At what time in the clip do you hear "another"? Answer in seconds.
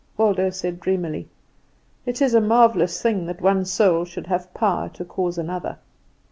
5.37-5.77